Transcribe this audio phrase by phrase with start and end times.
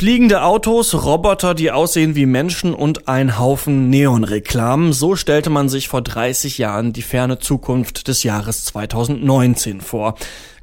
[0.00, 4.94] Fliegende Autos, Roboter, die aussehen wie Menschen und ein Haufen Neonreklamen.
[4.94, 10.14] So stellte man sich vor 30 Jahren die ferne Zukunft des Jahres 2019 vor.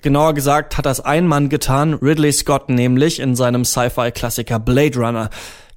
[0.02, 5.30] Genauer gesagt hat das ein Mann getan, Ridley Scott nämlich in seinem Sci-Fi-Klassiker Blade Runner.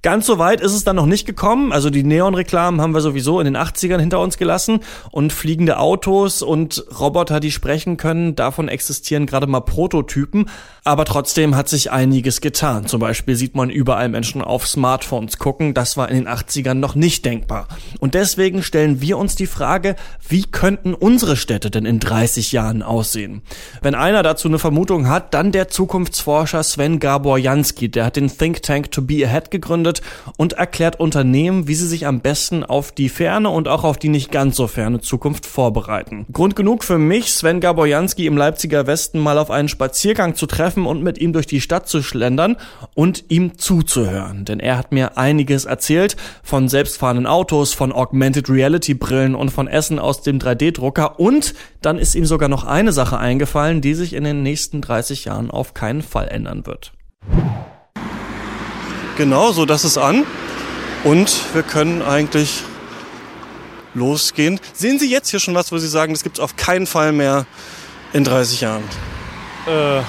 [0.03, 1.73] Ganz so weit ist es dann noch nicht gekommen.
[1.73, 4.81] Also die Neonreklamen haben wir sowieso in den 80ern hinter uns gelassen.
[5.11, 10.49] Und fliegende Autos und Roboter, die sprechen können, davon existieren gerade mal Prototypen.
[10.85, 12.87] Aber trotzdem hat sich einiges getan.
[12.87, 15.75] Zum Beispiel sieht man überall Menschen auf Smartphones gucken.
[15.75, 17.69] Das war in den 80ern noch nicht denkbar.
[17.99, 19.97] Und deswegen stellen wir uns die Frage,
[20.27, 23.43] wie könnten unsere Städte denn in 30 Jahren aussehen?
[23.83, 27.91] Wenn einer dazu eine Vermutung hat, dann der Zukunftsforscher Sven Gabor Jansky.
[27.91, 30.03] Der hat den Think Tank To Be Ahead gegründet gründet
[30.37, 34.09] und erklärt Unternehmen, wie sie sich am besten auf die ferne und auch auf die
[34.09, 36.27] nicht ganz so ferne Zukunft vorbereiten.
[36.33, 40.87] Grund genug für mich, Sven Gaborjanski im Leipziger Westen mal auf einen Spaziergang zu treffen
[40.87, 42.57] und mit ihm durch die Stadt zu schlendern
[42.95, 44.45] und ihm zuzuhören.
[44.45, 49.69] Denn er hat mir einiges erzählt von selbstfahrenden Autos, von Augmented Reality Brillen und von
[49.69, 54.15] Essen aus dem 3D-Drucker und dann ist ihm sogar noch eine Sache eingefallen, die sich
[54.15, 56.93] in den nächsten 30 Jahren auf keinen Fall ändern wird.
[59.21, 60.25] Genau, so das ist an.
[61.05, 62.63] Und wir können eigentlich
[63.93, 64.59] losgehen.
[64.73, 67.13] Sehen Sie jetzt hier schon was, wo Sie sagen, das gibt es auf keinen Fall
[67.13, 67.45] mehr
[68.15, 68.83] in 30 Jahren?
[69.67, 70.01] Äh,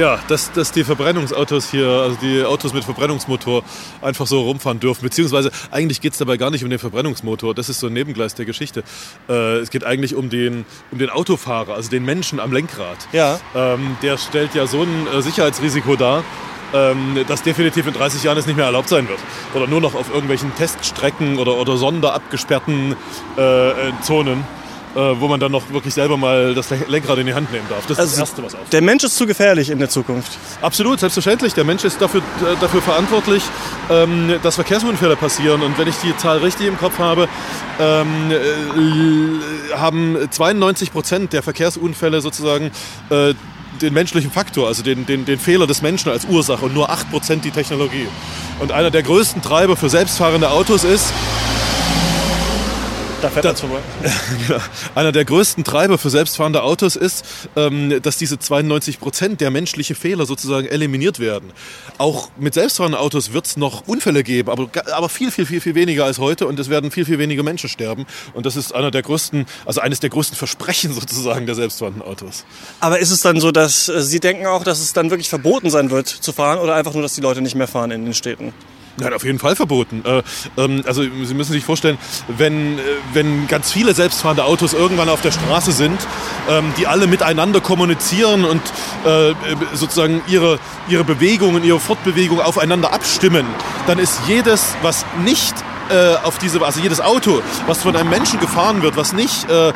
[0.00, 3.64] ja, dass, dass die Verbrennungsautos hier, also die Autos mit Verbrennungsmotor,
[4.00, 5.02] einfach so rumfahren dürfen.
[5.02, 7.52] Beziehungsweise eigentlich geht es dabei gar nicht um den Verbrennungsmotor.
[7.52, 8.84] Das ist so ein Nebengleis der Geschichte.
[9.28, 13.08] Äh, es geht eigentlich um den, um den Autofahrer, also den Menschen am Lenkrad.
[13.10, 13.40] Ja.
[13.56, 16.22] Ähm, der stellt ja so ein äh, Sicherheitsrisiko dar,
[16.74, 19.18] ähm, das definitiv in 30 Jahren es nicht mehr erlaubt sein wird.
[19.54, 22.96] Oder nur noch auf irgendwelchen Teststrecken oder, oder sonderabgesperrten
[23.36, 24.44] äh, äh Zonen.
[24.96, 27.82] Äh, wo man dann noch wirklich selber mal das Lenkrad in die Hand nehmen darf.
[27.82, 28.66] Das ist also das Erste, was auf.
[28.70, 30.38] Der Mensch ist zu gefährlich in der Zukunft.
[30.62, 31.52] Absolut, selbstverständlich.
[31.52, 33.42] Der Mensch ist dafür, äh, dafür verantwortlich,
[33.90, 35.60] ähm, dass Verkehrsunfälle passieren.
[35.60, 37.28] Und wenn ich die Zahl richtig im Kopf habe,
[37.78, 42.70] ähm, äh, haben 92 Prozent der Verkehrsunfälle sozusagen
[43.82, 47.40] den menschlichen Faktor, also den, den, den Fehler des Menschen als Ursache und nur 8%
[47.40, 48.06] die Technologie.
[48.58, 51.12] Und einer der größten Treiber für selbstfahrende Autos ist,
[53.26, 53.80] da fährt da, vorbei.
[54.46, 54.60] Genau.
[54.94, 57.24] Einer der größten Treiber für selbstfahrende Autos ist,
[57.56, 61.52] ähm, dass diese 92 Prozent der menschlichen Fehler sozusagen eliminiert werden.
[61.98, 65.74] Auch mit selbstfahrenden Autos wird es noch Unfälle geben, aber, aber viel, viel, viel, viel
[65.74, 68.06] weniger als heute und es werden viel, viel weniger Menschen sterben.
[68.34, 72.44] Und das ist einer der größten, also eines der größten Versprechen sozusagen der selbstfahrenden Autos.
[72.80, 75.70] Aber ist es dann so, dass äh, Sie denken auch, dass es dann wirklich verboten
[75.70, 78.14] sein wird zu fahren oder einfach nur, dass die Leute nicht mehr fahren in den
[78.14, 78.52] Städten?
[78.98, 80.02] Nein, auf jeden Fall verboten.
[80.04, 80.22] Äh,
[80.56, 81.98] ähm, also Sie müssen sich vorstellen,
[82.28, 85.98] wenn, äh, wenn ganz viele selbstfahrende Autos irgendwann auf der Straße sind,
[86.48, 88.62] ähm, die alle miteinander kommunizieren und
[89.04, 89.34] äh,
[89.74, 90.58] sozusagen ihre,
[90.88, 93.46] ihre Bewegungen, ihre Fortbewegung aufeinander abstimmen,
[93.86, 95.54] dann ist jedes, was nicht
[96.24, 99.72] auf diese, also jedes Auto, was von einem Menschen gefahren wird, was nicht äh,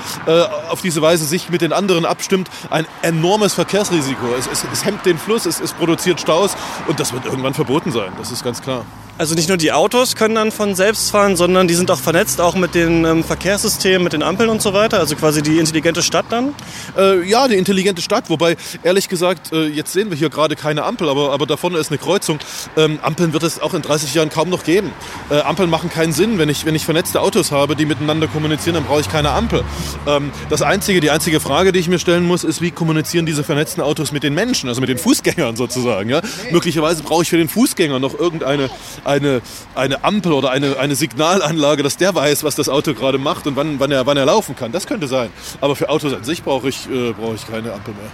[0.68, 4.26] auf diese Weise sich mit den anderen abstimmt, ein enormes Verkehrsrisiko.
[4.36, 6.56] Es, es, es hemmt den Fluss, es, es produziert Staus
[6.88, 8.10] und das wird irgendwann verboten sein.
[8.18, 8.84] Das ist ganz klar.
[9.20, 12.40] Also nicht nur die Autos können dann von selbst fahren, sondern die sind auch vernetzt,
[12.40, 14.98] auch mit den ähm, Verkehrssystemen, mit den Ampeln und so weiter.
[14.98, 16.54] Also quasi die intelligente Stadt dann?
[16.96, 18.30] Äh, ja, die intelligente Stadt.
[18.30, 21.76] Wobei, ehrlich gesagt, äh, jetzt sehen wir hier gerade keine Ampel, aber, aber da vorne
[21.76, 22.38] ist eine Kreuzung.
[22.78, 24.90] Ähm, Ampeln wird es auch in 30 Jahren kaum noch geben.
[25.28, 26.38] Äh, Ampeln machen keinen Sinn.
[26.38, 29.64] Wenn ich, wenn ich vernetzte Autos habe, die miteinander kommunizieren, dann brauche ich keine Ampel.
[30.06, 33.44] Ähm, das einzige, die einzige Frage, die ich mir stellen muss, ist, wie kommunizieren diese
[33.44, 36.08] vernetzten Autos mit den Menschen, also mit den Fußgängern sozusagen.
[36.08, 36.22] Ja?
[36.52, 38.70] Möglicherweise brauche ich für den Fußgänger noch irgendeine
[39.10, 39.42] eine,
[39.74, 43.56] eine Ampel oder eine, eine Signalanlage, dass der weiß, was das Auto gerade macht und
[43.56, 44.72] wann, wann, er, wann er laufen kann.
[44.72, 45.30] Das könnte sein.
[45.60, 48.10] Aber für Autos an sich brauche ich, äh, brauche ich keine Ampel mehr.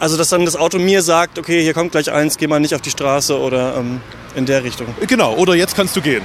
[0.00, 2.74] Also dass dann das Auto mir sagt, okay, hier kommt gleich eins, geh mal nicht
[2.74, 4.00] auf die Straße oder ähm,
[4.36, 4.86] in der Richtung.
[5.06, 6.22] Genau, oder jetzt kannst du gehen.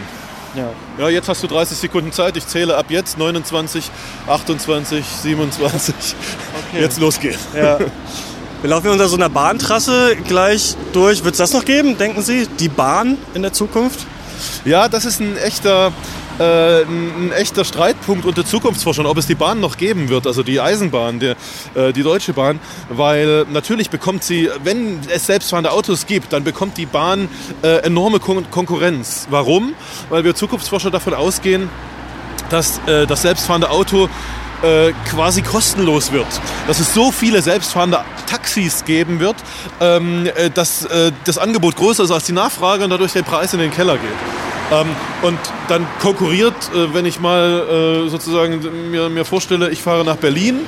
[0.56, 0.70] Ja.
[1.00, 2.38] ja, jetzt hast du 30 Sekunden Zeit.
[2.38, 3.90] Ich zähle ab jetzt 29,
[4.28, 5.96] 28, 27.
[5.96, 6.82] Okay.
[6.82, 7.40] Jetzt losgehen.
[7.56, 7.80] Ja.
[8.64, 11.26] Wir laufen unter so einer Bahntrasse gleich durch.
[11.26, 12.48] Wird es das noch geben, denken Sie?
[12.48, 14.08] Die Bahn in der Zukunft?
[14.64, 15.92] Ja, das ist ein echter,
[16.40, 20.62] äh, ein echter Streitpunkt unter Zukunftsforschern, ob es die Bahn noch geben wird, also die
[20.62, 21.36] Eisenbahn, die,
[21.76, 26.78] äh, die Deutsche Bahn, weil natürlich bekommt sie, wenn es selbstfahrende Autos gibt, dann bekommt
[26.78, 27.28] die Bahn
[27.64, 29.28] äh, enorme Kon Konkurrenz.
[29.30, 29.74] Warum?
[30.08, 31.70] Weil wir Zukunftsforscher davon ausgehen,
[32.50, 34.08] dass äh, das selbstfahrende Auto
[34.64, 36.28] äh, quasi kostenlos wird.
[36.68, 39.36] Dass es so viele selbstfahrende Taxis geben wird,
[39.80, 43.54] ähm, äh, dass äh, das Angebot größer ist als die Nachfrage und dadurch der Preis
[43.54, 44.10] in den Keller geht.
[44.72, 44.88] Ähm,
[45.22, 50.18] und dann konkurriert, äh, wenn ich mal äh, sozusagen mir, mir vorstelle, ich fahre nach
[50.18, 50.62] Berlin,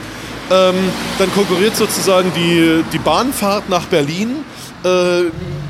[0.52, 0.76] ähm,
[1.18, 4.44] dann konkurriert sozusagen die, die Bahnfahrt nach Berlin,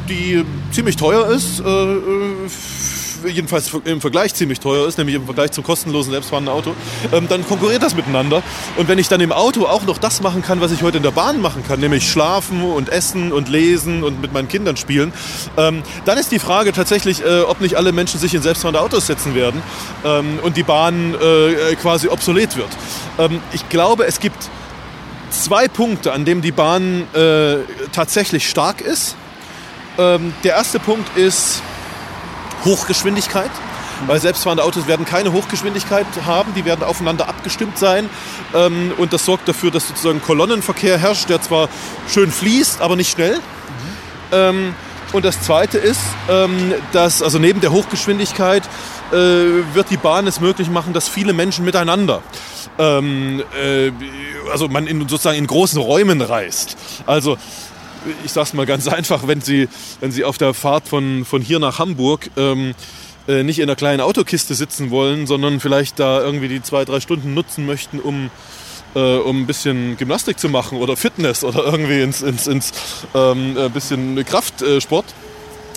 [0.09, 0.43] die
[0.73, 1.63] ziemlich teuer ist,
[3.27, 6.73] jedenfalls im Vergleich ziemlich teuer ist, nämlich im Vergleich zum kostenlosen selbstfahrenden Auto,
[7.11, 8.43] ähm, dann konkurriert das miteinander.
[8.77, 11.03] Und wenn ich dann im Auto auch noch das machen kann, was ich heute in
[11.03, 15.13] der Bahn machen kann, nämlich schlafen und essen und lesen und mit meinen Kindern spielen,
[15.57, 19.07] ähm, dann ist die Frage tatsächlich, äh, ob nicht alle Menschen sich in selbstfahrende Autos
[19.07, 19.61] setzen werden
[20.03, 22.69] ähm, und die Bahn äh, quasi obsolet wird.
[23.17, 24.49] Ähm, ich glaube, es gibt
[25.29, 27.57] zwei Punkte, an denen die Bahn äh,
[27.91, 29.15] tatsächlich stark ist.
[29.97, 31.61] Ähm, der erste Punkt ist,
[32.65, 33.51] Hochgeschwindigkeit.
[34.07, 38.09] Weil selbstfahrende Autos werden keine Hochgeschwindigkeit haben, die werden aufeinander abgestimmt sein.
[38.53, 41.69] Ähm, und das sorgt dafür, dass sozusagen Kolonnenverkehr herrscht, der zwar
[42.09, 43.39] schön fließt, aber nicht schnell.
[44.31, 44.73] Mhm.
[45.13, 48.63] und das Zweite ist, ähm, dass also neben der Hochgeschwindigkeit
[49.11, 52.21] äh, wird die Bahn es möglich machen, dass viele Menschen miteinander
[52.77, 53.91] ähm, äh,
[54.51, 56.77] also man in, sozusagen in großen Räumen reist.
[57.05, 57.37] Also
[58.23, 59.67] ich sage es mal ganz einfach, wenn Sie,
[59.99, 62.73] wenn Sie auf der Fahrt von, von hier nach Hamburg ähm,
[63.27, 66.99] äh, nicht in einer kleinen Autokiste sitzen wollen, sondern vielleicht da irgendwie die zwei, drei
[66.99, 68.29] Stunden nutzen möchten, um,
[68.95, 72.71] äh, um ein bisschen Gymnastik zu machen oder Fitness oder irgendwie ins, ins, ins
[73.13, 75.05] ähm, ein bisschen Kraftsport,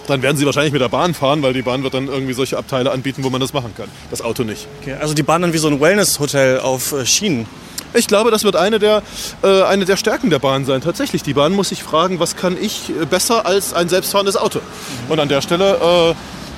[0.08, 2.56] dann werden sie wahrscheinlich mit der Bahn fahren, weil die Bahn wird dann irgendwie solche
[2.56, 3.88] Abteile anbieten, wo man das machen kann.
[4.10, 4.66] Das Auto nicht.
[4.80, 7.46] Okay, also die Bahn dann wie so ein Wellness-Hotel auf äh, Schienen.
[7.94, 9.02] Ich glaube, das wird eine der,
[9.43, 10.81] äh, eine der Stärken der Bahn sein.
[10.81, 14.61] Tatsächlich, die Bahn muss sich fragen, was kann ich äh, besser als ein selbstfahrendes Auto?
[15.08, 16.14] Und an der Stelle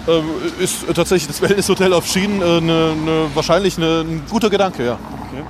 [0.06, 0.23] äh, äh,
[0.62, 4.99] ist tatsächlich das Wellnesshotel auf Schienen äh, ne, ne, wahrscheinlich ne, ein guter Gedanke, ja.
[5.29, 5.44] Okay.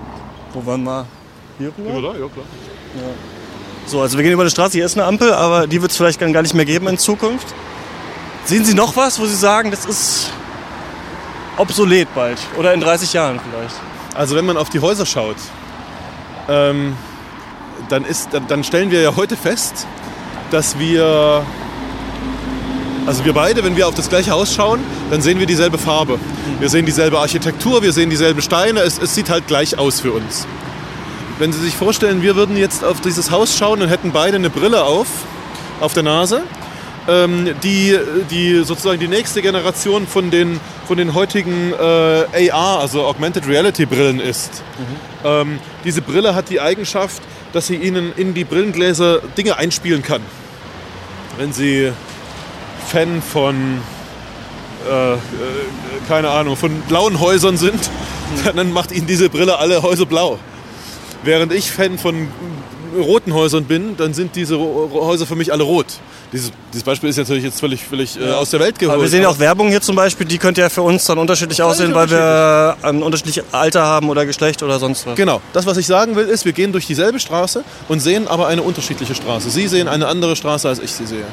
[0.53, 1.07] Wo waren wir?
[1.59, 2.15] Hier rüber?
[2.15, 2.47] Ja, ja klar.
[2.97, 3.03] Ja.
[3.87, 5.97] So, also wir gehen über die Straße, hier ist eine Ampel, aber die wird es
[5.97, 7.47] vielleicht gar nicht mehr geben in Zukunft.
[8.45, 10.31] Sehen Sie noch was, wo Sie sagen, das ist
[11.57, 13.75] obsolet bald oder in 30 Jahren vielleicht?
[14.15, 15.37] Also wenn man auf die Häuser schaut,
[16.51, 16.97] ähm,
[17.89, 19.87] dann, ist, dann, stellen wir ja heute fest,
[20.51, 21.45] dass wir,
[23.07, 24.81] also wir beide, wenn wir auf das gleiche Haus schauen,
[25.11, 26.19] dann sehen wir dieselbe Farbe.
[26.59, 30.13] Wir sehen dieselbe Architektur, wir sehen dieselben Steine, es, es sieht halt gleich aus für
[30.13, 30.47] uns.
[31.39, 34.51] Wenn Sie sich vorstellen, wir würden jetzt auf dieses Haus schauen und hätten beide eine
[34.51, 35.07] Brille auf,
[35.81, 36.43] auf der Nase,
[37.11, 37.99] ähm, die,
[38.31, 43.85] die sozusagen die nächste Generation von den, von den heutigen äh, AR, also Augmented Reality
[43.85, 44.63] Brillen ist.
[44.79, 45.27] Mhm.
[45.27, 47.21] Ähm, diese Brille hat die Eigenschaft,
[47.53, 50.23] dass sie Ihnen in die Brillengläser Dinge einspielen kann.
[51.37, 51.93] Wenn Sie
[52.87, 53.81] Fan von,
[54.89, 55.17] äh, äh,
[56.07, 58.57] keine Ahnung, von blauen Häusern sind, mhm.
[58.57, 60.39] dann macht Ihnen diese Brille alle Häuser blau.
[61.25, 62.29] Während ich Fan von
[62.99, 65.87] roten Häusern bin, dann sind diese Häuser für mich alle rot.
[66.33, 68.95] Dieses, dieses Beispiel ist natürlich jetzt völlig, völlig äh, aus der Welt geholt.
[68.95, 71.19] Aber wir sehen ja auch Werbung hier zum Beispiel, die könnte ja für uns dann
[71.19, 75.17] unterschiedlich aussehen, weil wir ein unterschiedliches Alter haben oder Geschlecht oder sonst was.
[75.17, 75.41] Genau.
[75.53, 78.63] Das, was ich sagen will, ist, wir gehen durch dieselbe Straße und sehen aber eine
[78.63, 79.51] unterschiedliche Straße.
[79.51, 81.25] Sie sehen eine andere Straße, als ich sie sehe.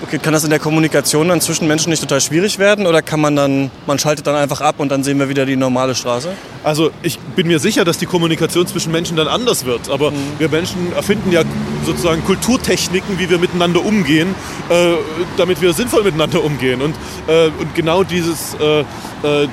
[0.00, 3.20] Okay, kann das in der Kommunikation dann zwischen Menschen nicht total schwierig werden oder kann
[3.20, 6.28] man dann, man schaltet dann einfach ab und dann sehen wir wieder die normale Straße?
[6.64, 9.88] Also ich bin mir sicher, dass die Kommunikation zwischen Menschen dann anders wird.
[9.90, 10.16] Aber mhm.
[10.38, 11.42] wir Menschen erfinden ja
[11.84, 14.34] sozusagen Kulturtechniken, wie wir miteinander umgehen,
[14.68, 14.94] äh,
[15.36, 16.82] damit wir sinnvoll miteinander umgehen.
[16.82, 16.94] Und,
[17.26, 18.84] äh, und genau dieses, äh, äh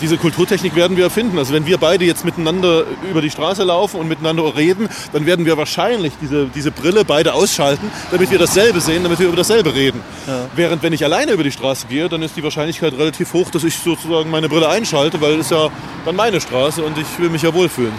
[0.01, 1.38] diese Kulturtechnik werden wir erfinden.
[1.38, 5.46] Also wenn wir beide jetzt miteinander über die Straße laufen und miteinander reden, dann werden
[5.46, 9.74] wir wahrscheinlich diese, diese Brille beide ausschalten, damit wir dasselbe sehen, damit wir über dasselbe
[9.74, 10.01] reden.
[10.27, 10.46] Ja.
[10.56, 13.63] Während wenn ich alleine über die Straße gehe, dann ist die Wahrscheinlichkeit relativ hoch, dass
[13.63, 15.70] ich sozusagen meine Brille einschalte, weil es ja
[16.06, 17.94] dann meine Straße und ich will mich ja wohlfühlen.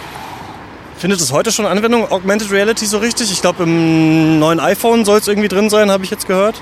[0.97, 3.31] Findet es heute schon Anwendung, Augmented Reality so richtig?
[3.31, 6.59] Ich glaube, im neuen iPhone soll es irgendwie drin sein, habe ich jetzt gehört.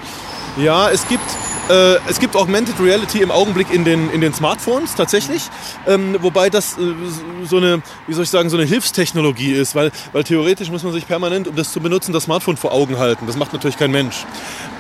[0.58, 1.24] Ja, es gibt
[1.70, 5.42] äh, es gibt Augmented Reality im Augenblick in den, in den Smartphones tatsächlich,
[5.88, 6.94] ähm, wobei das äh,
[7.44, 10.94] so eine, wie soll ich sagen, so eine Hilfstechnologie ist, weil, weil theoretisch muss man
[10.94, 13.26] sich permanent, um das zu benutzen, das Smartphone vor Augen halten.
[13.26, 14.26] Das macht natürlich kein Mensch.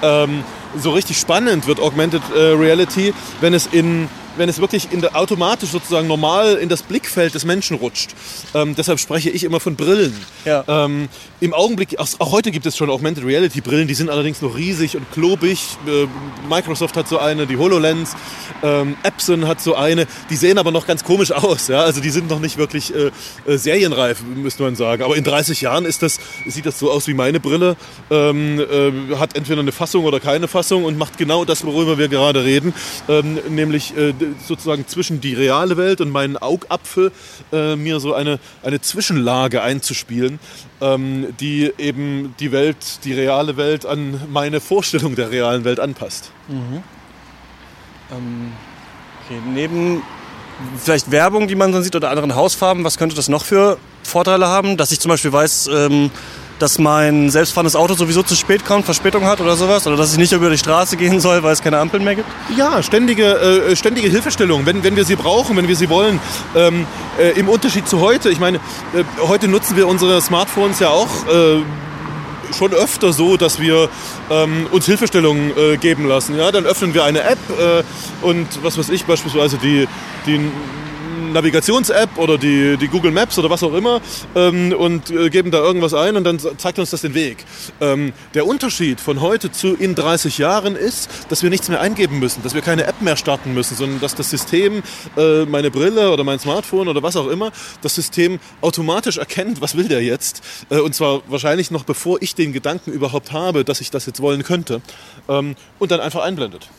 [0.03, 0.43] Ähm,
[0.77, 5.15] so richtig spannend wird Augmented äh, Reality, wenn es in wenn es wirklich in der,
[5.15, 8.11] automatisch sozusagen normal in das Blickfeld des Menschen rutscht.
[8.53, 10.15] Ähm, deshalb spreche ich immer von Brillen.
[10.45, 10.63] Ja.
[10.67, 14.41] Ähm, Im Augenblick, auch, auch, heute gibt es schon Augmented Reality Brillen, die sind allerdings
[14.41, 15.77] noch riesig und klobig.
[15.87, 16.07] Äh,
[16.49, 18.15] Microsoft hat so eine, die HoloLens,
[18.63, 21.67] ähm, Epson hat so eine, die sehen aber noch ganz komisch aus.
[21.67, 21.81] Ja?
[21.81, 23.11] Also die sind noch nicht wirklich äh,
[23.45, 25.03] äh, serienreif, müsste man sagen.
[25.03, 27.75] Aber in 30 Jahren ist das, sieht das so aus wie meine Brille,
[28.09, 32.07] ähm, äh, hat entweder eine Fassung oder keine Fassung und macht genau das, worüber wir
[32.07, 32.73] gerade reden,
[33.07, 34.13] ähm, nämlich äh,
[34.45, 37.11] sozusagen zwischen die reale Welt und meinen Augapfel
[37.51, 40.39] äh, mir so eine, eine Zwischenlage einzuspielen,
[40.81, 46.31] ähm, die eben die Welt, die reale Welt an meine Vorstellung der realen Welt anpasst.
[46.47, 46.83] Mhm.
[48.11, 48.51] Ähm,
[49.25, 50.01] okay, neben
[50.77, 54.47] vielleicht Werbung, die man dann sieht oder anderen Hausfarben, was könnte das noch für Vorteile
[54.47, 54.77] haben?
[54.77, 56.11] Dass ich zum Beispiel weiß, ähm,
[56.59, 59.85] dass mein selbstfahrendes Auto sowieso zu spät kommt, Verspätung hat oder sowas?
[59.87, 62.27] Oder dass ich nicht über die Straße gehen soll, weil es keine Ampeln mehr gibt?
[62.57, 66.19] Ja, ständige, äh, ständige Hilfestellung, wenn, wenn wir sie brauchen, wenn wir sie wollen.
[66.55, 66.87] Ähm,
[67.19, 71.27] äh, Im Unterschied zu heute, ich meine, äh, heute nutzen wir unsere Smartphones ja auch
[71.27, 71.61] äh,
[72.53, 73.89] schon öfter so, dass wir
[74.29, 76.37] ähm, uns Hilfestellungen äh, geben lassen.
[76.37, 76.51] Ja?
[76.51, 77.83] Dann öffnen wir eine App äh,
[78.25, 79.87] und was weiß ich, beispielsweise die,
[80.25, 80.51] die
[81.35, 84.01] Navigations-App oder die, die Google Maps oder was auch immer
[84.35, 87.45] ähm, und äh, geben da irgendwas ein und dann zeigt uns das den Weg.
[87.81, 92.19] Ähm, der Unterschied von heute zu in 30 Jahren ist, dass wir nichts mehr eingeben
[92.19, 94.81] müssen, dass wir keine App mehr starten müssen, sondern dass das System,
[95.17, 97.51] äh, meine Brille oder mein Smartphone oder was auch immer,
[97.81, 100.41] das System automatisch erkennt, was will der jetzt.
[100.69, 104.21] Äh, und zwar wahrscheinlich noch bevor ich den Gedanken überhaupt habe, dass ich das jetzt
[104.21, 104.81] wollen könnte.
[105.27, 106.69] Ähm, und dann einfach einblendet.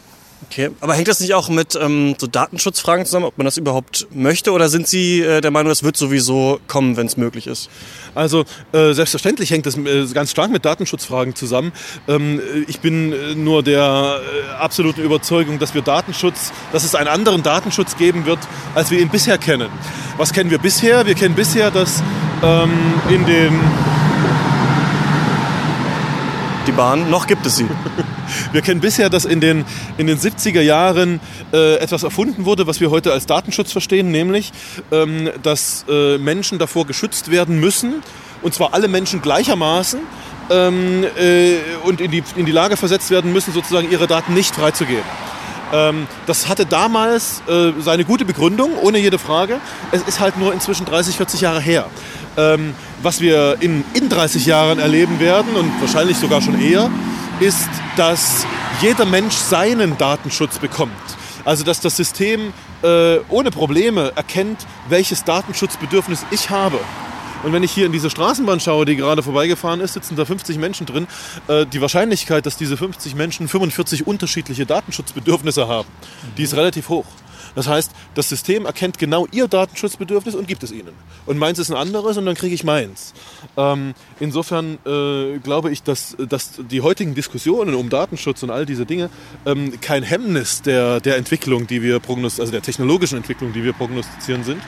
[0.45, 4.07] Okay, aber hängt das nicht auch mit ähm, so Datenschutzfragen zusammen, ob man das überhaupt
[4.13, 7.71] möchte oder sind Sie äh, der Meinung, das wird sowieso kommen, wenn es möglich ist?
[8.15, 11.73] Also äh, selbstverständlich hängt das äh, ganz stark mit Datenschutzfragen zusammen.
[12.07, 16.95] Ähm, äh, ich bin äh, nur der äh, absoluten Überzeugung, dass wir Datenschutz, dass es
[16.95, 18.41] einen anderen Datenschutz geben wird,
[18.75, 19.71] als wir ihn bisher kennen.
[20.19, 21.07] Was kennen wir bisher?
[21.07, 22.03] Wir kennen bisher, dass
[22.43, 22.73] ähm,
[23.09, 23.61] in den
[26.77, 27.11] Bahn.
[27.11, 27.67] Noch gibt es sie.
[28.53, 29.65] Wir kennen bisher, dass in den,
[29.99, 31.21] in den 70er Jahren
[31.53, 34.53] äh, etwas erfunden wurde, was wir heute als Datenschutz verstehen, nämlich,
[34.93, 38.03] ähm, dass äh, Menschen davor geschützt werden müssen,
[38.43, 40.01] und zwar alle Menschen gleichermaßen,
[40.51, 44.55] ähm, äh, und in die, in die Lage versetzt werden müssen, sozusagen ihre Daten nicht
[44.55, 45.05] freizugeben.
[45.73, 49.61] Ähm, das hatte damals äh, seine gute Begründung, ohne jede Frage.
[49.93, 51.87] Es ist halt nur inzwischen 30, 40 Jahre her.
[52.37, 56.91] Ähm, was wir in, in 30 Jahren erleben werden und wahrscheinlich sogar schon eher,
[57.41, 58.47] ist, dass
[58.81, 60.93] jeder Mensch seinen Datenschutz bekommt.
[61.45, 62.53] Also dass das System
[62.83, 66.79] äh, ohne Probleme erkennt, welches Datenschutzbedürfnis ich habe.
[67.43, 70.59] Und wenn ich hier in diese Straßenbahn schaue, die gerade vorbeigefahren ist, sitzen da 50
[70.59, 71.07] Menschen drin.
[71.47, 75.89] Äh, die Wahrscheinlichkeit, dass diese 50 Menschen 45 unterschiedliche Datenschutzbedürfnisse haben,
[76.37, 77.07] die ist relativ hoch.
[77.57, 80.93] Das heißt, das System erkennt genau ihr Datenschutzbedürfnis und gibt es ihnen.
[81.25, 83.15] Und meins ist ein anderes und dann kriege ich meins.
[83.57, 88.87] Ähm, insofern äh, glaube ich, dass, dass die heutigen Diskussionen um Datenschutz und all diese
[88.87, 89.11] Dinge
[89.47, 93.73] ähm, kein Hemmnis der, der Entwicklung, die wir prognostizieren, also der technologischen Entwicklung, die wir
[93.73, 94.63] prognostizieren sind,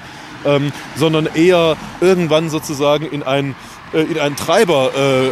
[0.44, 3.54] ähm, sondern eher irgendwann sozusagen in einen
[3.92, 5.26] äh, in einen Treiber äh,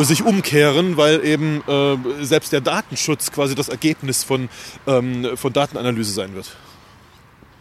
[0.00, 4.48] äh, sich umkehren, weil eben äh, selbst der Datenschutz quasi das Ergebnis von,
[4.86, 6.56] ähm, von Datenanalyse sein wird.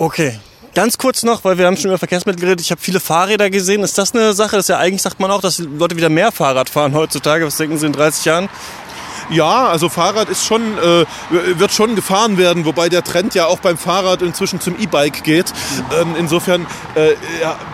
[0.01, 0.39] Okay.
[0.73, 2.61] Ganz kurz noch, weil wir haben schon über Verkehrsmittel geredet.
[2.61, 3.83] Ich habe viele Fahrräder gesehen.
[3.83, 4.55] Ist das eine Sache?
[4.55, 7.45] Das ist ja eigentlich sagt man auch, dass Leute wieder mehr Fahrrad fahren heutzutage.
[7.45, 8.49] Was denken Sie in 30 Jahren?
[9.29, 13.59] Ja, also Fahrrad ist schon, äh, wird schon gefahren werden, wobei der Trend ja auch
[13.59, 15.53] beim Fahrrad inzwischen zum E-Bike geht.
[16.01, 16.65] Ähm, insofern
[16.95, 17.11] äh,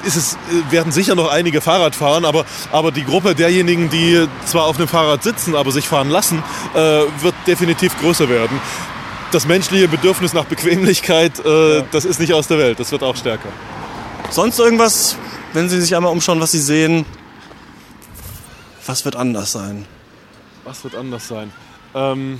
[0.05, 2.43] ist es, äh, werden sicher noch einige Fahrrad fahren, aber,
[2.73, 6.43] aber die Gruppe derjenigen, die zwar auf einem Fahrrad sitzen, aber sich fahren lassen,
[6.73, 6.77] äh,
[7.21, 8.59] wird definitiv größer werden
[9.31, 11.85] das menschliche Bedürfnis nach Bequemlichkeit, äh, ja.
[11.91, 12.79] das ist nicht aus der Welt.
[12.79, 13.49] Das wird auch stärker.
[14.29, 15.17] Sonst irgendwas,
[15.53, 17.05] wenn Sie sich einmal umschauen, was Sie sehen,
[18.85, 19.85] was wird anders sein?
[20.63, 21.51] Was wird anders sein?
[21.93, 22.39] Ähm,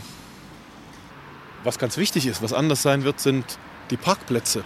[1.64, 3.46] was ganz wichtig ist, was anders sein wird, sind
[3.90, 4.64] die Parkplätze.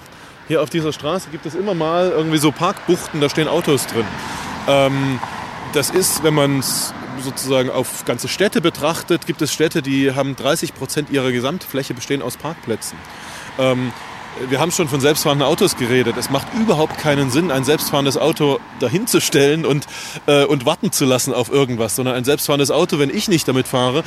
[0.47, 4.05] Hier auf dieser Straße gibt es immer mal irgendwie so Parkbuchten, da stehen Autos drin.
[4.67, 5.19] Ähm,
[5.73, 10.35] das ist, wenn man es sozusagen auf ganze Städte betrachtet, gibt es Städte, die haben
[10.35, 12.97] 30 Prozent ihrer Gesamtfläche bestehen aus Parkplätzen.
[13.59, 13.93] Ähm,
[14.49, 16.15] wir haben schon von selbstfahrenden Autos geredet.
[16.17, 19.85] Es macht überhaupt keinen Sinn, ein selbstfahrendes Auto dahinzustellen und,
[20.25, 23.67] äh, und warten zu lassen auf irgendwas, sondern ein selbstfahrendes Auto, wenn ich nicht damit
[23.67, 24.03] fahre,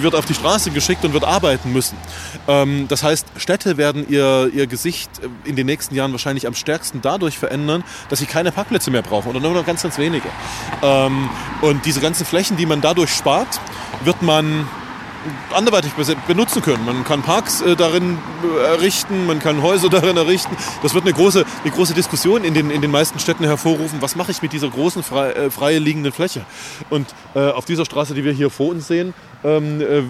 [0.00, 1.96] wird auf die Straße geschickt und wird arbeiten müssen.
[2.48, 6.54] Ähm, das heißt, Städte werden ihr, ihr Gesicht äh, in den nächsten Jahren wahrscheinlich am
[6.54, 10.28] stärksten dadurch verändern, dass sie keine Parkplätze mehr brauchen oder nur noch ganz, ganz wenige.
[10.82, 11.28] Ähm,
[11.60, 13.60] und diese ganzen Flächen, die man dadurch spart,
[14.04, 14.68] wird man
[15.52, 15.92] anderweitig
[16.26, 16.84] benutzen können.
[16.84, 20.56] Man kann Parks äh, darin äh, errichten, man kann Häuser darin errichten.
[20.82, 24.00] Das wird eine große, eine große Diskussion in den, in den meisten Städten hervorrufen.
[24.00, 26.44] Was mache ich mit dieser großen frei, äh, frei liegenden Fläche?
[26.90, 29.14] Und äh, auf dieser Straße, die wir hier vor uns sehen,
[29.44, 30.02] ähm, äh,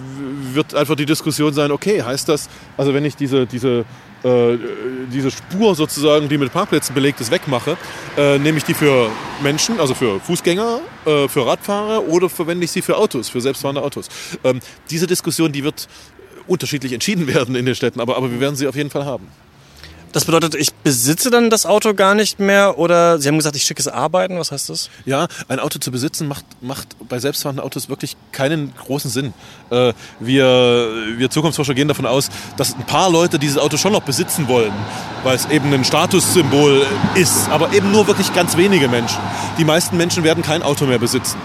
[0.54, 3.84] wird einfach die Diskussion sein, okay, heißt das, also wenn ich diese, diese
[4.24, 4.58] äh,
[5.12, 7.76] diese Spur sozusagen, die mit Parkplätzen belegt ist, wegmache,
[8.16, 9.10] äh, nehme ich die für
[9.42, 13.82] Menschen, also für Fußgänger, äh, für Radfahrer oder verwende ich sie für Autos, für selbstfahrende
[13.82, 14.08] Autos.
[14.42, 15.88] Ähm, diese Diskussion, die wird
[16.46, 19.28] unterschiedlich entschieden werden in den Städten, aber, aber wir werden sie auf jeden Fall haben.
[20.14, 23.64] Das bedeutet, ich besitze dann das Auto gar nicht mehr oder Sie haben gesagt, ich
[23.64, 24.38] schicke es arbeiten.
[24.38, 24.88] Was heißt das?
[25.04, 29.34] Ja, ein Auto zu besitzen macht, macht bei selbstfahrenden Autos wirklich keinen großen Sinn.
[29.70, 34.02] Äh, wir, wir Zukunftsforscher gehen davon aus, dass ein paar Leute dieses Auto schon noch
[34.02, 34.72] besitzen wollen,
[35.24, 39.18] weil es eben ein Statussymbol ist, aber eben nur wirklich ganz wenige Menschen.
[39.58, 41.38] Die meisten Menschen werden kein Auto mehr besitzen.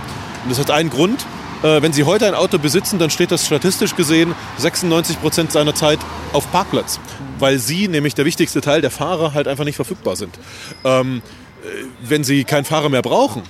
[0.44, 1.26] Und das hat einen Grund.
[1.64, 5.76] Äh, wenn Sie heute ein Auto besitzen, dann steht das statistisch gesehen 96 Prozent seiner
[5.76, 6.00] Zeit
[6.32, 7.00] auf Parkplatz,
[7.40, 10.38] weil Sie, nämlich der wichtigste Teil der Fahrer, halt einfach nicht verfügbar sind.
[10.84, 11.22] Ähm,
[11.64, 13.44] äh, wenn Sie keinen Fahrer mehr brauchen,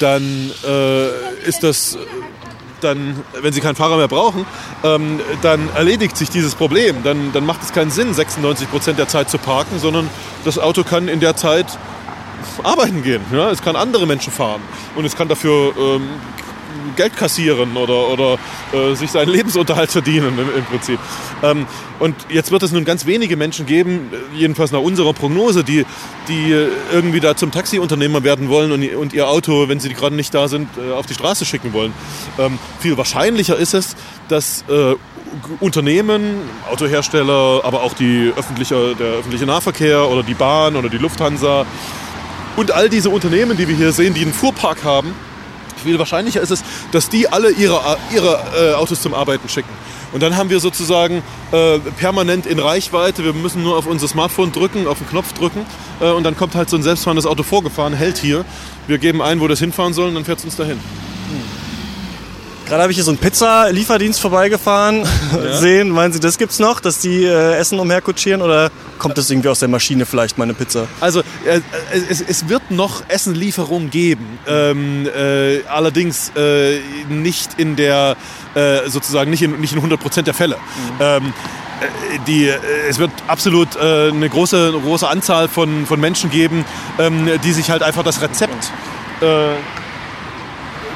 [0.00, 1.98] dann äh, ist das
[2.80, 4.46] dann, wenn sie keinen Fahrer mehr brauchen,
[4.84, 7.02] ähm, dann erledigt sich dieses Problem.
[7.02, 10.08] Dann, dann macht es keinen Sinn, 96 Prozent der Zeit zu parken, sondern
[10.44, 11.66] das Auto kann in der Zeit
[12.62, 13.22] arbeiten gehen.
[13.32, 13.50] Ja?
[13.50, 14.60] Es kann andere Menschen fahren
[14.94, 16.08] und es kann dafür ähm,
[16.96, 18.38] Geld kassieren oder, oder
[18.72, 20.98] äh, sich seinen Lebensunterhalt verdienen im, im Prinzip.
[21.42, 21.66] Ähm,
[21.98, 25.84] und jetzt wird es nun ganz wenige Menschen geben, jedenfalls nach unserer Prognose, die,
[26.28, 26.54] die
[26.92, 30.48] irgendwie da zum Taxiunternehmer werden wollen und, und ihr Auto, wenn sie gerade nicht da
[30.48, 31.92] sind, äh, auf die Straße schicken wollen.
[32.38, 33.96] Ähm, viel wahrscheinlicher ist es,
[34.28, 34.94] dass äh,
[35.60, 36.40] Unternehmen,
[36.70, 41.66] Autohersteller, aber auch die öffentliche, der öffentliche Nahverkehr oder die Bahn oder die Lufthansa
[42.56, 45.14] und all diese Unternehmen, die wir hier sehen, die einen Fuhrpark haben,
[45.86, 46.62] viel wahrscheinlicher ist es,
[46.92, 47.80] dass die alle ihre,
[48.14, 49.70] ihre äh, Autos zum Arbeiten schicken.
[50.12, 53.24] Und dann haben wir sozusagen äh, permanent in Reichweite.
[53.24, 55.66] Wir müssen nur auf unser Smartphone drücken, auf den Knopf drücken.
[56.00, 58.44] Äh, und dann kommt halt so ein selbstfahrendes Auto vorgefahren, hält hier.
[58.86, 60.80] Wir geben ein, wo das hinfahren soll und dann fährt es uns dahin.
[62.66, 65.56] Gerade habe ich hier so einen Pizza-Lieferdienst vorbeigefahren ja.
[65.56, 65.88] sehen.
[65.88, 69.60] Meinen Sie, das gibt's noch, dass die äh, Essen umherkutschieren oder kommt das irgendwie aus
[69.60, 70.88] der Maschine vielleicht, meine Pizza?
[71.00, 71.60] Also äh,
[72.08, 74.38] es, es, wird noch Essenlieferung geben.
[74.48, 78.16] Ähm, äh, allerdings äh, nicht in der,
[78.54, 80.56] äh, sozusagen nicht in, nicht in 100% der Fälle.
[80.56, 80.96] Mhm.
[80.98, 81.24] Ähm,
[81.80, 82.50] äh, die,
[82.88, 86.64] es wird absolut eine, große, große Anzahl von, von Menschen geben,
[86.98, 88.72] ähm, die sich halt einfach das Rezept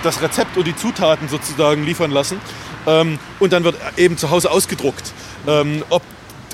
[0.03, 2.41] das Rezept und die Zutaten sozusagen liefern lassen.
[2.87, 5.13] Ähm, und dann wird eben zu Hause ausgedruckt.
[5.47, 6.03] Ähm, ob,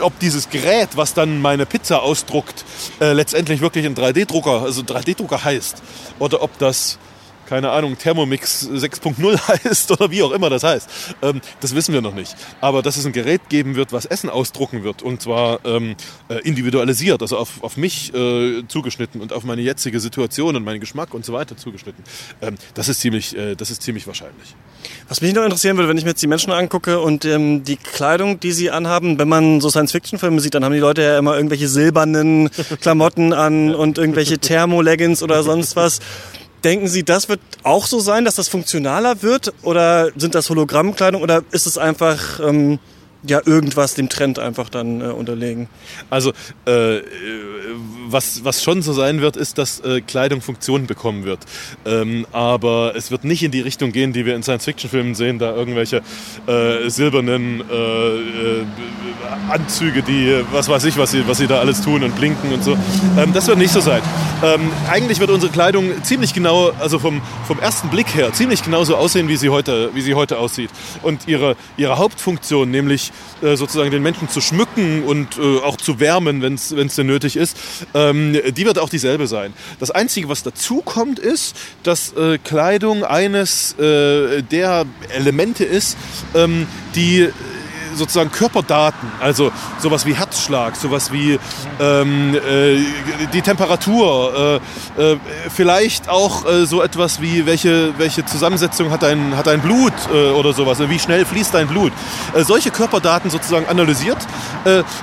[0.01, 2.65] ob dieses Gerät, was dann meine Pizza ausdruckt,
[3.01, 5.83] äh, letztendlich wirklich ein 3D-Drucker, also 3D-Drucker heißt,
[6.19, 6.99] oder ob das
[7.47, 10.89] keine Ahnung, Thermomix 6.0 heißt oder wie auch immer das heißt.
[11.23, 12.35] Ähm, das wissen wir noch nicht.
[12.61, 15.97] Aber dass es ein Gerät geben wird, was Essen ausdrucken wird und zwar ähm,
[16.29, 20.81] äh, individualisiert, also auf, auf mich äh, zugeschnitten und auf meine jetzige Situation und meinen
[20.81, 22.05] Geschmack und so weiter zugeschnitten,
[22.43, 24.55] ähm, das, ist ziemlich, äh, das ist ziemlich wahrscheinlich.
[25.09, 27.77] Was mich noch interessieren würde, wenn ich mir jetzt die Menschen angucke und ähm, die
[27.77, 31.37] Kleidung, die sie anhaben, wenn man so Science-Fiction-Filme sieht, dann haben die Leute ja immer
[31.37, 36.01] irgendwelche silbernen Klamotten an und irgendwelche Thermoleggings oder sonst was.
[36.65, 39.53] Denken Sie, das wird auch so sein, dass das funktionaler wird?
[39.63, 41.23] Oder sind das Hologrammkleidung?
[41.23, 42.79] Oder ist es einfach ähm,
[43.23, 45.69] ja irgendwas dem Trend einfach dann äh, unterlegen?
[46.11, 46.33] Also
[46.67, 47.01] äh,
[48.09, 51.41] was, was schon so sein wird, ist, dass äh, Kleidung Funktionen bekommen wird.
[51.85, 55.55] Ähm, aber es wird nicht in die Richtung gehen, die wir in Science-Fiction-Filmen sehen, da
[55.55, 56.03] irgendwelche
[56.47, 58.65] äh, silbernen äh, äh,
[59.51, 62.63] Anzüge, die, was weiß ich, was sie, was sie da alles tun und blinken und
[62.63, 62.77] so.
[63.19, 64.03] Ähm, das wird nicht so sein.
[64.43, 68.97] Ähm, eigentlich wird unsere Kleidung ziemlich genau, also vom, vom ersten Blick her, ziemlich genauso
[68.97, 70.71] aussehen, wie sie heute, wie sie heute aussieht.
[71.03, 73.06] Und ihre, ihre Hauptfunktion, nämlich
[73.43, 77.37] äh, sozusagen den Menschen zu schmücken und äh, auch zu wärmen, wenn es denn nötig
[77.37, 77.57] ist,
[77.95, 79.53] ähm, die wird auch dieselbe sein.
[79.81, 85.97] Das Einzige, was dazu kommt, ist, dass äh, Kleidung eines der Elemente ist,
[86.35, 87.29] ähm, die
[87.97, 91.39] sozusagen Körperdaten, also sowas wie Herzschlag, sowas wie
[91.81, 92.79] ähm, äh,
[93.33, 94.61] die Temperatur,
[94.97, 95.17] äh, äh,
[95.55, 100.31] vielleicht auch äh, so etwas wie welche, welche Zusammensetzung hat dein, hat dein Blut äh,
[100.31, 101.93] oder sowas, wie schnell fließt dein Blut.
[102.35, 104.19] Äh, solche Körperdaten sozusagen analysiert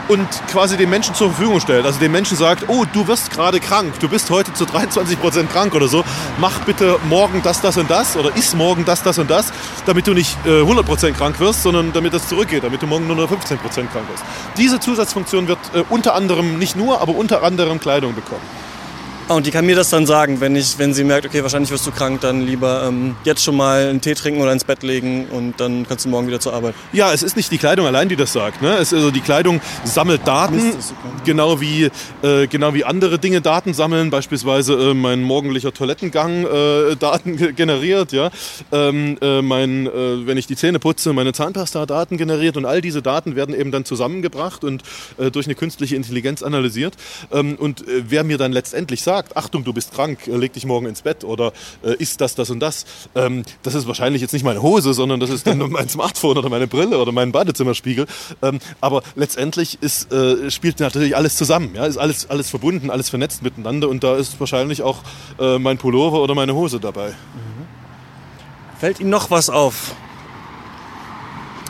[0.10, 1.86] und quasi den Menschen zur Verfügung stellt.
[1.86, 5.50] Also dem Menschen sagt, oh, du wirst gerade krank, du bist heute zu 23 Prozent
[5.50, 6.04] krank oder so,
[6.38, 9.54] mach bitte morgen das, das und das oder iss morgen das, das und das,
[9.86, 13.16] damit du nicht 100 Prozent krank wirst, sondern damit das zurückgeht, damit heute Morgen nur
[13.16, 14.24] noch 15% krank ist.
[14.58, 18.42] Diese Zusatzfunktion wird äh, unter anderem, nicht nur, aber unter anderem Kleidung bekommen.
[19.30, 21.72] Ah, und die kann mir das dann sagen, wenn, ich, wenn sie merkt, okay, wahrscheinlich
[21.72, 24.84] wirst du krank, dann lieber ähm, jetzt schon mal einen Tee trinken oder ins Bett
[24.84, 26.76] legen und dann kannst du morgen wieder zur Arbeit.
[26.92, 28.62] Ja, es ist nicht die Kleidung allein, die das sagt.
[28.62, 28.76] Ne?
[28.76, 30.74] Es, also die Kleidung sammelt Daten,
[31.24, 31.90] genau wie,
[32.22, 38.12] äh, genau wie andere Dinge Daten sammeln, beispielsweise äh, mein morgendlicher Toilettengang äh, Daten generiert,
[38.12, 38.30] ja?
[38.74, 42.82] Ähm, äh, mein, äh, wenn ich die Zähne putze, meine Zahnpasta Daten generiert und all
[42.82, 44.84] diese Daten werden eben dann zusammengebracht und
[45.18, 46.96] äh, durch eine künstliche Intelligenz analysiert.
[47.32, 50.66] Ähm, und wer mir dann letztendlich sagt, sagt, Achtung, du bist krank, äh, leg dich
[50.66, 54.34] morgen ins Bett oder äh, isst das, das und das, ähm, das ist wahrscheinlich jetzt
[54.34, 58.08] nicht meine Hose, sondern das ist dann mein Smartphone oder meine Brille oder mein Badezimmerspiegel.
[58.42, 63.10] Ähm, aber letztendlich ist, äh, spielt natürlich alles zusammen, ja, ist alles, alles verbunden, alles
[63.10, 65.04] vernetzt miteinander und da ist wahrscheinlich auch
[65.40, 67.10] äh, mein Pullover oder meine Hose dabei.
[67.10, 67.68] Mhm.
[68.80, 69.94] Fällt Ihnen noch was auf?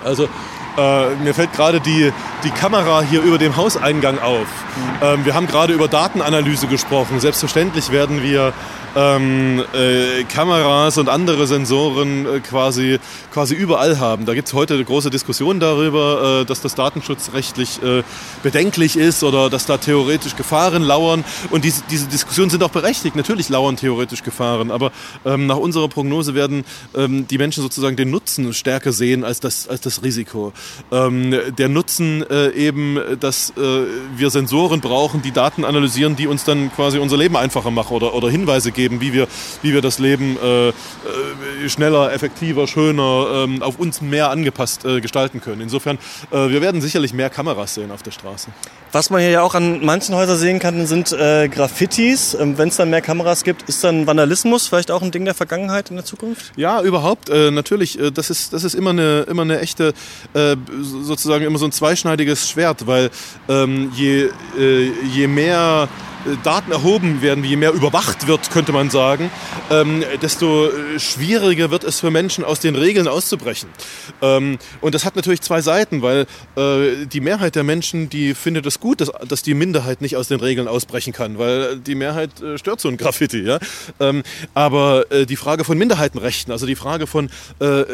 [0.05, 0.29] Also
[0.77, 2.11] äh, mir fällt gerade die,
[2.43, 4.47] die Kamera hier über dem Hauseingang auf.
[4.47, 4.97] Mhm.
[5.01, 7.19] Ähm, wir haben gerade über Datenanalyse gesprochen.
[7.19, 8.53] Selbstverständlich werden wir
[8.95, 12.99] ähm, äh, Kameras und andere Sensoren äh, quasi,
[13.31, 14.25] quasi überall haben.
[14.25, 18.03] Da gibt es heute eine große Diskussion darüber, äh, dass das datenschutzrechtlich äh,
[18.43, 21.23] bedenklich ist oder dass da theoretisch Gefahren lauern.
[21.49, 23.15] Und diese, diese Diskussionen sind auch berechtigt.
[23.15, 24.91] Natürlich lauern theoretisch Gefahren, aber
[25.25, 26.63] ähm, nach unserer Prognose werden
[26.95, 30.53] ähm, die Menschen sozusagen den Nutzen stärker sehen als das, als das Risiko.
[30.91, 36.43] Ähm, der Nutzen äh, eben, dass äh, wir Sensoren brauchen, die Daten analysieren, die uns
[36.43, 39.27] dann quasi unser Leben einfacher machen oder, oder Hinweise geben geben, wie wir,
[39.61, 40.73] wie wir das Leben äh, äh,
[41.67, 45.61] schneller, effektiver, schöner, äh, auf uns mehr angepasst äh, gestalten können.
[45.61, 45.97] Insofern,
[46.31, 48.49] äh, wir werden sicherlich mehr Kameras sehen auf der Straße.
[48.91, 52.33] Was man hier ja auch an manchen Häusern sehen kann, sind äh, Graffitis.
[52.33, 55.33] Ähm, Wenn es dann mehr Kameras gibt, ist dann Vandalismus vielleicht auch ein Ding der
[55.33, 56.51] Vergangenheit in der Zukunft?
[56.57, 57.29] Ja, überhaupt.
[57.29, 59.93] natürlich, das ist, das ist immer eine, immer eine echte,
[60.81, 63.09] sozusagen immer so ein zweischneidiges Schwert, weil
[63.47, 64.29] ähm, je,
[65.13, 65.87] je mehr
[66.43, 69.29] Daten erhoben werden, je mehr überwacht wird, könnte man sagen,
[69.69, 73.69] ähm, desto äh, schwieriger wird es für Menschen, aus den Regeln auszubrechen.
[74.21, 78.65] Ähm, und das hat natürlich zwei Seiten, weil äh, die Mehrheit der Menschen, die findet
[78.65, 82.41] es gut, dass, dass die Minderheit nicht aus den Regeln ausbrechen kann, weil die Mehrheit
[82.41, 83.41] äh, stört so ein Graffiti.
[83.41, 83.59] Ja?
[83.99, 87.85] Ähm, aber äh, die Frage von Minderheitenrechten, also die Frage von, äh, äh,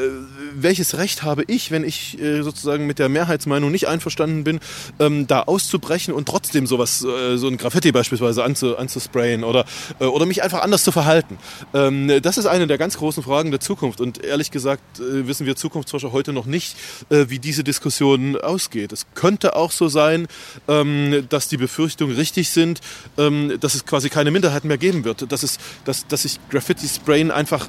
[0.53, 4.59] welches Recht habe ich, wenn ich sozusagen mit der Mehrheitsmeinung nicht einverstanden bin,
[4.99, 9.65] ähm, da auszubrechen und trotzdem sowas, so ein Graffiti beispielsweise beispielsweise anzu, anzusprayen oder,
[9.99, 11.37] äh, oder mich einfach anders zu verhalten.
[11.73, 14.01] Ähm, das ist eine der ganz großen Fragen der Zukunft.
[14.01, 16.75] Und ehrlich gesagt äh, wissen wir Zukunftsforscher heute noch nicht,
[17.09, 18.91] äh, wie diese Diskussion ausgeht.
[18.91, 20.27] Es könnte auch so sein,
[20.67, 22.81] ähm, dass die Befürchtungen richtig sind,
[23.17, 25.31] ähm, dass es quasi keine Minderheiten mehr geben wird.
[25.31, 27.67] Dass, es, dass, dass sich Graffiti-Sprayen einfach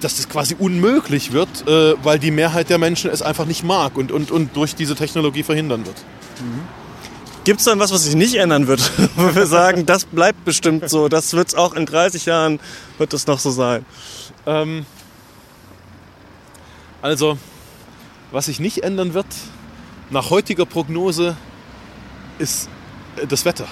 [0.00, 4.12] dass das quasi unmöglich wird, weil die Mehrheit der Menschen es einfach nicht mag und,
[4.12, 5.96] und, und durch diese Technologie verhindern wird.
[6.40, 6.81] Mhm.
[7.44, 8.92] Gibt es dann was, was sich nicht ändern wird?
[9.16, 12.60] Wo wir sagen, das bleibt bestimmt so, das wird es auch in 30 Jahren,
[12.98, 13.84] wird es noch so sein?
[14.46, 14.86] Ähm,
[17.00, 17.36] also,
[18.30, 19.26] was sich nicht ändern wird,
[20.10, 21.36] nach heutiger Prognose,
[22.38, 22.68] ist
[23.16, 23.66] äh, das Wetter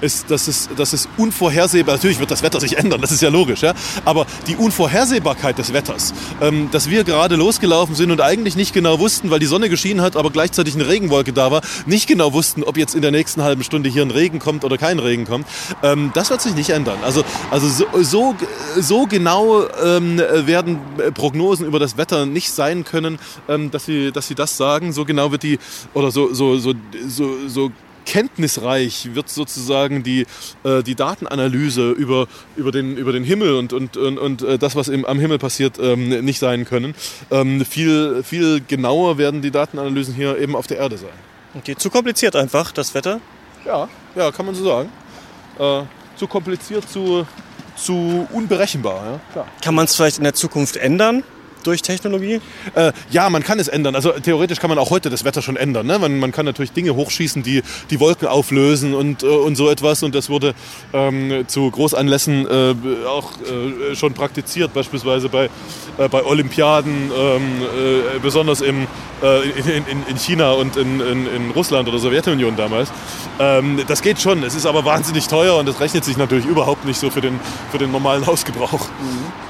[0.00, 1.94] ist, das ist, das ist unvorhersehbar.
[1.96, 3.62] Natürlich wird das Wetter sich ändern, das ist ja logisch.
[3.62, 3.74] Ja?
[4.04, 8.98] Aber die Unvorhersehbarkeit des Wetters, ähm, dass wir gerade losgelaufen sind und eigentlich nicht genau
[8.98, 12.62] wussten, weil die Sonne geschienen hat, aber gleichzeitig eine Regenwolke da war, nicht genau wussten,
[12.62, 15.46] ob jetzt in der nächsten halben Stunde hier ein Regen kommt oder kein Regen kommt,
[15.82, 16.98] ähm, das wird sich nicht ändern.
[17.02, 18.34] Also, also so, so,
[18.78, 20.78] so genau ähm, werden
[21.14, 24.92] Prognosen über das Wetter nicht sein können, ähm, dass, sie, dass sie das sagen.
[24.92, 25.58] So genau wird die,
[25.94, 26.74] oder so, so, so,
[27.08, 27.70] so, so
[28.06, 30.26] kenntnisreich wird sozusagen die,
[30.64, 34.76] äh, die Datenanalyse über, über, den, über den Himmel und, und, und, und äh, das,
[34.76, 36.94] was im, am Himmel passiert, ähm, nicht sein können.
[37.30, 41.10] Ähm, viel, viel genauer werden die Datenanalysen hier eben auf der Erde sein.
[41.54, 43.20] Okay, zu kompliziert einfach, das Wetter?
[43.64, 44.88] Ja, ja kann man so sagen.
[45.58, 45.82] Äh,
[46.16, 47.26] zu kompliziert, zu,
[47.76, 49.20] zu unberechenbar.
[49.34, 49.46] Ja?
[49.62, 51.24] Kann man es vielleicht in der Zukunft ändern?
[51.66, 52.40] Durch Technologie?
[52.74, 53.94] Äh, ja, man kann es ändern.
[53.94, 55.86] Also theoretisch kann man auch heute das Wetter schon ändern.
[55.86, 55.98] Ne?
[55.98, 60.02] Man, man kann natürlich Dinge hochschießen, die die Wolken auflösen und, äh, und so etwas.
[60.02, 60.54] Und das wurde
[60.92, 62.74] ähm, zu Großanlässen äh,
[63.06, 65.50] auch äh, schon praktiziert, beispielsweise bei,
[65.98, 68.86] äh, bei Olympiaden, ähm, äh, besonders im,
[69.22, 72.90] in, in, in, China und in, in, in, Russland oder Sowjetunion damals.
[73.40, 74.42] Ähm, das geht schon.
[74.42, 77.40] Es ist aber wahnsinnig teuer und das rechnet sich natürlich überhaupt nicht so für den,
[77.72, 78.88] für den normalen Hausgebrauch.
[79.00, 79.45] Mhm.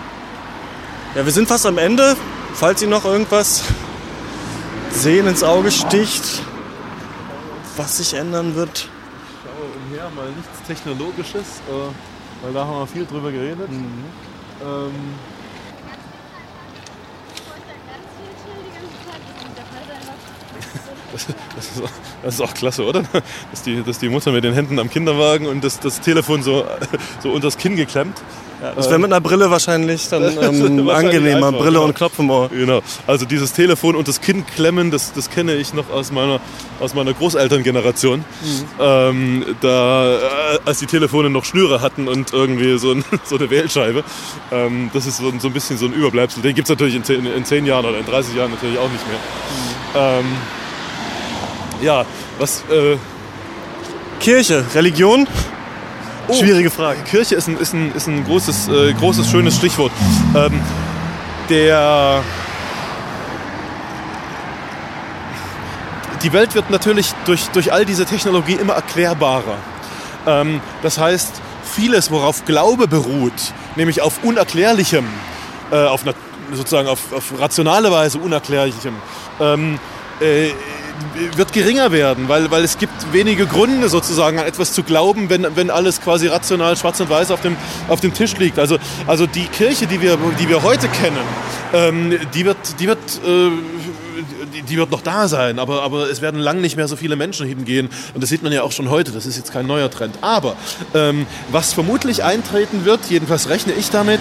[1.16, 2.14] Ja, wir sind fast am Ende.
[2.52, 3.64] Falls Ihnen noch irgendwas
[4.90, 6.42] sehen ins Auge sticht,
[7.78, 8.80] was sich ändern wird.
[8.80, 8.88] Ich
[9.42, 13.70] schaue umher, mal nichts Technologisches, äh, weil da haben wir viel drüber geredet.
[13.70, 14.04] Mhm.
[14.62, 14.90] Ähm,
[21.56, 21.90] Das, ist auch,
[22.22, 23.02] das, ist auch, klasse, oder?
[23.50, 26.66] Dass die, dass die Mutter mit den Händen am Kinderwagen und das, das Telefon so,
[27.22, 28.20] so unters Kinn geklemmt
[28.74, 31.48] das wäre mit einer Brille wahrscheinlich dann ähm, angenehmer.
[31.48, 31.84] Einfach, Brille genau.
[31.84, 32.48] und Knopf im Ohr.
[32.48, 32.80] Genau.
[33.06, 36.40] Also dieses Telefon und das Kind klemmen, das, das kenne ich noch aus meiner,
[36.80, 38.20] aus meiner Großelterngeneration.
[38.20, 38.24] Mhm.
[38.80, 43.50] Ähm, da, äh, als die Telefone noch Schnüre hatten und irgendwie so, ein, so eine
[43.50, 44.04] Wählscheibe.
[44.50, 46.42] Ähm, das ist so, so, ein bisschen so ein Überbleibsel.
[46.42, 48.90] Den gibt es natürlich in zehn, in zehn, Jahren oder in 30 Jahren natürlich auch
[48.90, 50.20] nicht mehr.
[50.20, 50.26] Mhm.
[51.80, 52.04] Ähm, ja,
[52.38, 52.62] was...
[52.70, 52.96] Äh,
[54.20, 55.28] Kirche, Religion?
[56.28, 57.00] Oh, Schwierige Frage.
[57.02, 59.92] Kirche ist ein, ist ein, ist ein großes, äh, großes, schönes Stichwort.
[60.34, 60.60] Ähm,
[61.48, 62.22] der
[66.22, 69.58] die Welt wird natürlich durch, durch all diese Technologie immer erklärbarer.
[70.26, 75.06] Ähm, das heißt, vieles, worauf Glaube beruht, nämlich auf Unerklärlichem,
[75.70, 76.02] äh, auf
[76.52, 78.94] sozusagen auf, auf rationale Weise Unerklärlichem,
[79.40, 79.78] ähm,
[80.20, 80.48] äh,
[81.36, 85.46] wird geringer werden, weil, weil es gibt wenige Gründe sozusagen an etwas zu glauben, wenn,
[85.56, 87.56] wenn alles quasi rational schwarz und weiß auf dem,
[87.88, 88.58] auf dem Tisch liegt.
[88.58, 91.18] Also, also die Kirche, die wir, die wir heute kennen,
[91.72, 93.50] ähm, die wird, die wird äh,
[94.62, 97.46] die, wird noch da sein, aber, aber es werden lang nicht mehr so viele Menschen
[97.46, 97.88] hingehen.
[98.14, 100.18] Und das sieht man ja auch schon heute, das ist jetzt kein neuer Trend.
[100.20, 100.56] Aber
[100.94, 104.20] ähm, was vermutlich eintreten wird, jedenfalls rechne ich damit,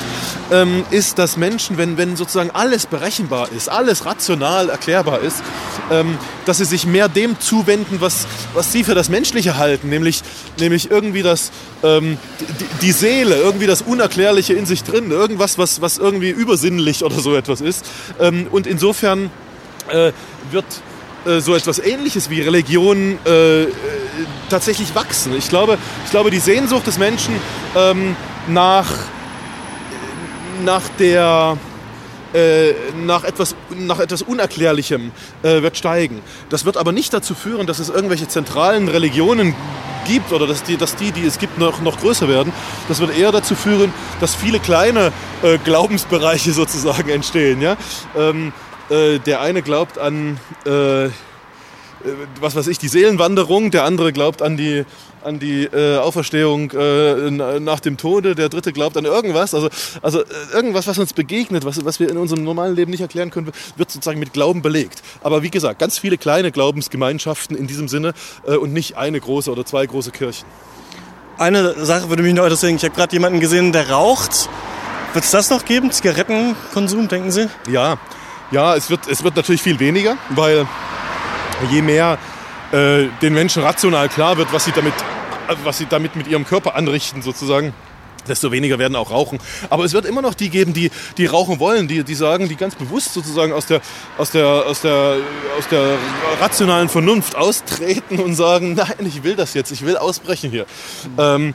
[0.52, 5.44] ähm, ist, dass Menschen, wenn, wenn sozusagen alles berechenbar ist, alles rational erklärbar ist,
[5.92, 10.22] ähm, dass sie sich mehr dem zuwenden, was, was sie für das Menschliche halten, nämlich,
[10.60, 11.52] nämlich irgendwie das,
[11.84, 17.04] ähm, die, die, Seele, irgendwie das Unerklärliche in sich drin, irgendwas, was, was irgendwie übersinnlich
[17.04, 17.86] oder so etwas ist.
[18.20, 19.32] Ähm, und insofern
[19.90, 20.12] äh,
[20.52, 20.66] wird
[21.26, 23.72] äh, so etwas Ähnliches wie Religion äh, äh,
[24.50, 25.36] tatsächlich wachsen.
[25.36, 27.36] Ich glaube, ich glaube, die Sehnsucht des Menschen
[27.76, 28.16] ähm,
[28.48, 28.88] nach,
[30.64, 31.58] nach der
[32.34, 32.74] äh,
[33.06, 36.22] nach etwas, nach etwas Unerklärlichem äh, wird steigen.
[36.50, 39.56] Das wird aber nicht dazu führen, dass es irgendwelche zentralen Religionen
[40.06, 42.52] gibt oder dass die, dass die, die es gibt, noch, noch größer werden.
[42.88, 45.12] Das wird eher dazu führen, dass viele kleine
[45.44, 47.62] äh, Glaubensbereiche sozusagen entstehen.
[47.62, 47.78] Ja?
[48.18, 48.52] Ähm,
[48.90, 51.10] äh, der eine glaubt an, äh, äh,
[52.40, 54.86] was weiß ich, die Seelenwanderung, der andere glaubt an die,
[55.24, 59.54] an die äh, Auferstehung äh, nach dem Tode, der dritte glaubt an irgendwas.
[59.54, 59.70] Also,
[60.02, 63.32] also äh, irgendwas, was uns begegnet, was, was wir in unserem normalen Leben nicht erklären
[63.32, 65.02] können, wird sozusagen mit Glauben belegt.
[65.24, 69.66] Aber wie gesagt, ganz viele kleine Glaubensgemeinschaften in diesem Sinne und nicht eine große oder
[69.66, 70.46] zwei große Kirchen.
[71.38, 72.76] Eine Sache würde mich noch interessieren.
[72.76, 74.50] Ich habe gerade jemanden gesehen, der raucht.
[75.14, 75.92] Wird es das noch geben?
[75.92, 77.50] Zigarettenkonsum, denken Sie?
[77.70, 77.98] Ja,
[78.52, 80.68] ja, es wird, es wird natürlich viel weniger, weil
[81.72, 82.18] je mehr
[82.72, 84.94] äh, den Menschen rational klar wird, was sie, damit,
[85.64, 87.74] was sie damit mit ihrem Körper anrichten, sozusagen,
[88.28, 89.40] desto weniger werden auch rauchen.
[89.70, 92.56] Aber es wird immer noch die geben, die, die rauchen wollen, die, die sagen, die
[92.56, 93.82] ganz bewusst sozusagen aus der,
[94.18, 95.18] aus, der, aus, der,
[95.58, 95.98] aus der
[96.42, 100.66] rationalen Vernunft austreten und sagen, nein, ich will das jetzt, ich will ausbrechen hier.
[101.18, 101.54] Ähm,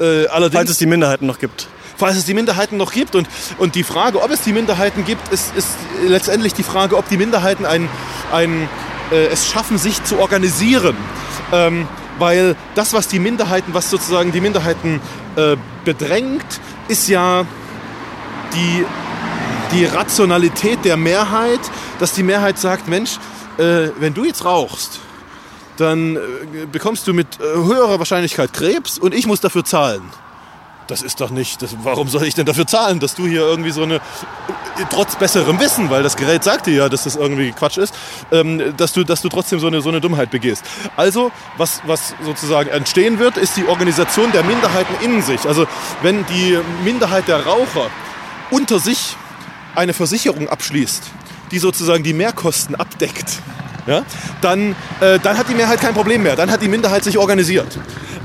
[0.00, 3.14] äh, allerdings, Falls es die Minderheiten noch gibt falls es die Minderheiten noch gibt.
[3.14, 3.28] Und,
[3.58, 5.70] und die Frage, ob es die Minderheiten gibt, ist, ist
[6.06, 7.88] letztendlich die Frage, ob die Minderheiten ein,
[8.32, 8.68] ein,
[9.10, 10.96] äh, es schaffen, sich zu organisieren.
[11.52, 15.00] Ähm, weil das, was die Minderheiten, was sozusagen die Minderheiten
[15.36, 16.44] äh, bedrängt,
[16.88, 17.46] ist ja
[18.54, 18.84] die,
[19.72, 21.60] die Rationalität der Mehrheit,
[21.98, 23.18] dass die Mehrheit sagt, Mensch,
[23.58, 25.00] äh, wenn du jetzt rauchst,
[25.76, 26.20] dann äh,
[26.70, 30.02] bekommst du mit äh, höherer Wahrscheinlichkeit Krebs und ich muss dafür zahlen
[30.92, 33.70] das ist doch nicht, das, warum soll ich denn dafür zahlen, dass du hier irgendwie
[33.70, 34.02] so eine,
[34.90, 37.94] trotz besserem Wissen, weil das Gerät sagt dir ja, dass das irgendwie Quatsch ist,
[38.30, 40.62] ähm, dass, du, dass du trotzdem so eine, so eine Dummheit begehst.
[40.96, 45.46] Also, was, was sozusagen entstehen wird, ist die Organisation der Minderheiten in sich.
[45.46, 45.66] Also,
[46.02, 47.90] wenn die Minderheit der Raucher
[48.50, 49.16] unter sich
[49.74, 51.04] eine Versicherung abschließt,
[51.52, 53.40] die sozusagen die Mehrkosten abdeckt,
[53.86, 54.04] ja,
[54.40, 56.36] dann, äh, dann hat die Mehrheit kein Problem mehr.
[56.36, 57.78] Dann hat die Minderheit sich organisiert.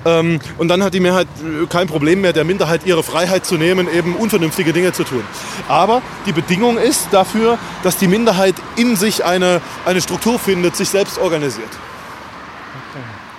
[0.05, 3.55] Ähm, und dann hat die Mehrheit äh, kein Problem mehr, der Minderheit ihre Freiheit zu
[3.55, 5.23] nehmen, eben unvernünftige Dinge zu tun.
[5.67, 10.89] Aber die Bedingung ist dafür, dass die Minderheit in sich eine, eine Struktur findet, sich
[10.89, 11.69] selbst organisiert.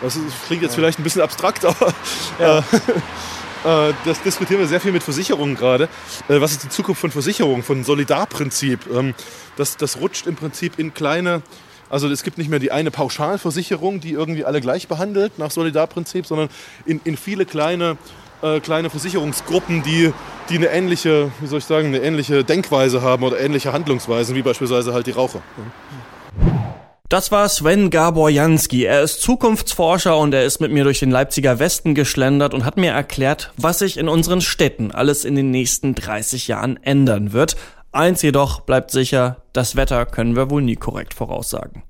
[0.00, 1.92] Das klingt jetzt vielleicht ein bisschen abstrakt, aber
[2.38, 2.58] ja.
[3.88, 5.88] äh, das diskutieren wir sehr viel mit Versicherungen gerade.
[6.28, 8.80] Äh, was ist die Zukunft von Versicherungen, von Solidarprinzip?
[8.92, 9.14] Ähm,
[9.56, 11.42] das, das rutscht im Prinzip in kleine
[11.90, 16.26] also es gibt nicht mehr die eine Pauschalversicherung, die irgendwie alle gleich behandelt nach Solidarprinzip,
[16.26, 16.48] sondern
[16.86, 17.96] in, in viele kleine,
[18.42, 20.12] äh, kleine Versicherungsgruppen, die,
[20.50, 24.42] die eine ähnliche, wie soll ich sagen, eine ähnliche Denkweise haben oder ähnliche Handlungsweisen, wie
[24.42, 25.42] beispielsweise halt die Raucher.
[27.08, 28.84] Das war Sven Gabor Jansky.
[28.84, 32.76] Er ist Zukunftsforscher und er ist mit mir durch den Leipziger Westen geschlendert und hat
[32.76, 37.56] mir erklärt, was sich in unseren Städten alles in den nächsten 30 Jahren ändern wird.
[37.92, 41.82] Eins jedoch bleibt sicher, das Wetter können wir wohl nie korrekt voraussagen.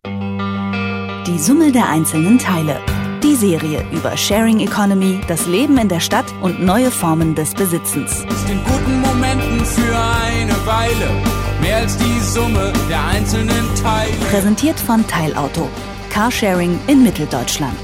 [1.26, 2.76] Die Summe der einzelnen Teile.
[3.22, 8.24] Die Serie über Sharing Economy, das Leben in der Stadt und neue Formen des Besitzens.
[8.24, 11.11] Ist in guten Momenten für eine Weile
[11.61, 14.12] mehr als die Summe der einzelnen Teile.
[14.30, 15.68] Präsentiert von Teilauto.
[16.11, 17.76] Carsharing in Mitteldeutschland.